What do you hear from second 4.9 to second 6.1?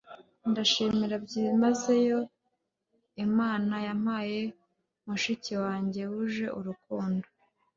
mushiki wanjye